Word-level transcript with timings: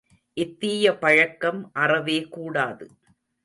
இத்தீய 0.37 0.93
பழக்கம் 0.99 1.69
அறவே 1.73 2.19
கூடாது. 2.29 2.87